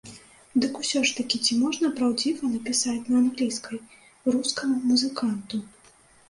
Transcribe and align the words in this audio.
Дык 0.61 0.73
усё 0.81 1.01
ж 1.09 1.11
такі, 1.17 1.37
ці 1.47 1.57
можна 1.63 1.91
праўдзіва 1.99 2.49
напісаць 2.53 2.95
на 3.11 3.15
англійскай 3.23 3.77
рускаму 4.37 4.81
музыканту? 4.89 5.63